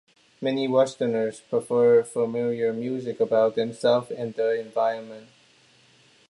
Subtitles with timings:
[0.41, 5.29] Many Westerners preferred familiar music about themselves and their environment.